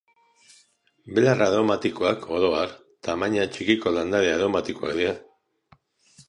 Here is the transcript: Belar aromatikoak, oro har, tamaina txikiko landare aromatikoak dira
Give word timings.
Belar 1.17 1.43
aromatikoak, 1.45 2.25
oro 2.37 2.49
har, 2.61 2.73
tamaina 3.09 3.45
txikiko 3.53 3.95
landare 3.99 4.33
aromatikoak 4.39 4.97
dira 5.03 5.15